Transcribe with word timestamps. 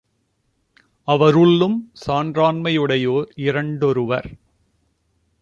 அவருள்ளும் 1.07 1.91
சான்றாண்மையுடையோர் 2.07 3.29
இரண்டொருவர். 3.35 4.29